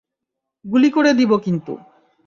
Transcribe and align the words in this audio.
গুলি 0.65 0.89
করে 0.91 1.11
দিবো 1.13 1.35
কিন্তু। 1.37 1.73